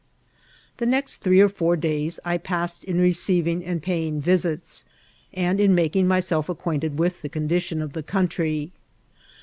The 0.77 0.87
next 0.87 1.17
three 1.17 1.39
or 1.41 1.47
four 1.47 1.75
days 1.77 2.19
I 2.25 2.39
passed 2.39 2.85
ia 2.87 2.95
receding 2.95 3.63
and 3.63 3.83
pajring 3.83 4.19
visits, 4.19 4.83
and 5.31 5.59
in 5.59 5.75
making 5.75 6.07
myself 6.07 6.47
aoqnainted 6.47 6.95
with 6.95 7.21
the 7.21 7.29
condition 7.29 7.83
of 7.83 7.93
the 7.93 8.01
oountry. 8.01 8.71